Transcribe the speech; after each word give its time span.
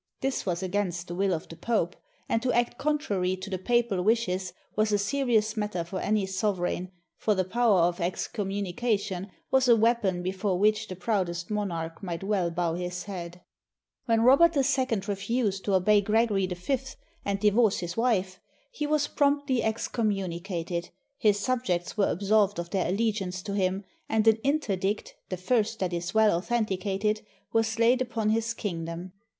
This 0.21 0.47
was 0.47 0.63
against 0.63 1.07
the 1.07 1.13
will 1.13 1.31
of 1.31 1.47
the 1.47 1.55
Pope; 1.55 1.95
and 2.27 2.41
to 2.41 2.51
act 2.53 2.79
contrary 2.79 3.35
to 3.37 3.51
the 3.51 3.59
papal 3.59 4.01
wishes 4.01 4.51
was 4.75 4.91
a 4.91 4.97
serious 4.97 5.55
matter 5.55 5.83
for 5.83 5.99
any 5.99 6.25
sovereign, 6.25 6.91
for 7.19 7.35
the 7.35 7.43
power 7.45 7.81
of 7.81 8.01
excommunication 8.01 9.29
was 9.51 9.67
a 9.67 9.75
weapon 9.75 10.23
before 10.23 10.57
which 10.57 10.87
the 10.87 10.95
proudest 10.95 11.51
monarch 11.51 12.01
might 12.01 12.23
well 12.23 12.49
bow 12.49 12.73
his 12.73 13.03
head. 13.03 13.41
When 14.05 14.21
Robert 14.23 14.57
II 14.57 15.01
refused 15.07 15.65
to 15.65 15.75
obey 15.75 16.01
Gregory 16.01 16.47
V 16.47 16.79
and 17.23 17.39
divorce 17.39 17.77
his 17.81 17.95
wife, 17.95 18.39
he 18.71 18.87
was 18.87 19.05
promptly 19.07 19.61
excommunicated, 19.61 20.89
his 21.19 21.39
subjects 21.39 21.95
were 21.95 22.09
absolved 22.09 22.57
of 22.57 22.71
their 22.71 22.87
allegiance 22.87 23.43
to 23.43 23.53
him, 23.53 23.83
and 24.09 24.27
an 24.27 24.37
interdict, 24.37 25.13
the 25.29 25.37
first 25.37 25.77
that 25.77 25.93
is 25.93 26.11
well 26.11 26.35
authenticated, 26.35 27.21
was 27.53 27.77
laid 27.77 28.01
upon 28.01 28.29
his 28.31 28.55
king 28.55 28.85
dom. 28.85 29.11